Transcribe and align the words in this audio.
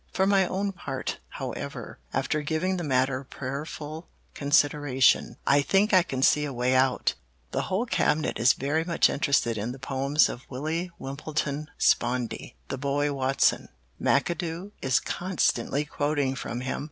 "For 0.11 0.25
my 0.25 0.47
own 0.47 0.71
part, 0.71 1.19
however, 1.29 1.99
after 2.11 2.41
giving 2.41 2.77
the 2.77 2.83
matter 2.83 3.23
prayerful 3.23 4.07
consideration, 4.33 5.37
I 5.45 5.61
think 5.61 5.93
I 5.93 6.01
can 6.01 6.23
see 6.23 6.43
a 6.43 6.51
way 6.51 6.73
out. 6.73 7.13
The 7.51 7.61
whole 7.69 7.85
Cabinet 7.85 8.39
is 8.39 8.53
very 8.53 8.83
much 8.83 9.11
interested 9.11 9.59
in 9.59 9.73
the 9.73 9.77
poems 9.77 10.27
of 10.27 10.49
Willie 10.49 10.89
Wimpleton 10.99 11.67
Spondy, 11.77 12.55
the 12.69 12.79
boy 12.79 13.13
Watson. 13.13 13.69
McAdoo 14.01 14.71
is 14.81 14.99
constantly 14.99 15.85
quoting 15.85 16.33
from 16.33 16.61
him. 16.61 16.79